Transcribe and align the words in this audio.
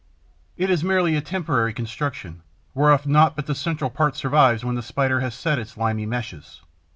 It 0.57 0.71
is 0.71 0.83
merely 0.83 1.15
a 1.15 1.21
temporary 1.21 1.73
construction, 1.73 2.41
whereof 2.73 3.05
naught 3.05 3.35
but 3.35 3.45
the 3.45 3.53
central 3.53 3.91
part 3.91 4.15
survives 4.15 4.65
when 4.65 4.73
the 4.73 4.81
Spider 4.81 5.19
has 5.19 5.35
set 5.35 5.59
its 5.59 5.77
limy 5.77 6.07
meshes. 6.07 6.61